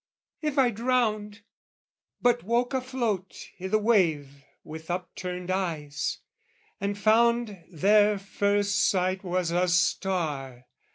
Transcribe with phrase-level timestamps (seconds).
[0.41, 1.41] If I drowned,
[2.23, 6.21] But woke afloat i' the wave with upturned eyes,
[6.79, 10.65] And found their first sight was a star!